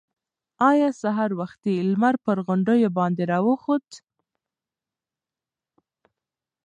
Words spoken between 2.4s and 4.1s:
غونډیو باندې راوخوت؟